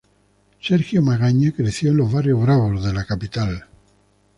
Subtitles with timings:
[0.59, 3.67] Sergio Magaña creció en los barrios bravos de la capital.